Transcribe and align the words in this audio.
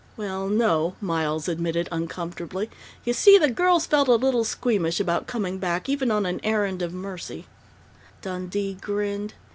"Well, 0.17 0.47
no," 0.49 0.95
Miles 0.99 1.47
admitted 1.47 1.87
uncomfortably. 1.91 2.71
"You 3.05 3.13
see, 3.13 3.37
the 3.37 3.51
girls 3.51 3.85
felt 3.85 4.07
a 4.07 4.15
little 4.15 4.43
squeamish 4.43 4.99
about 4.99 5.27
coming 5.27 5.59
back, 5.59 5.87
even 5.87 6.09
on 6.09 6.25
an 6.25 6.39
errand 6.43 6.81
of 6.81 6.91
mercy" 6.91 7.45
Dundee 8.23 8.73
grinned. 8.81 9.35